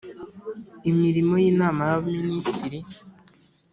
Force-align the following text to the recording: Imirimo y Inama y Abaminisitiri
Imirimo 0.89 1.33
y 1.43 1.45
Inama 1.51 1.81
y 1.89 1.91
Abaminisitiri 1.95 2.79